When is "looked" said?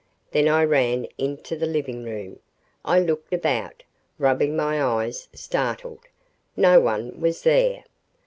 2.99-3.33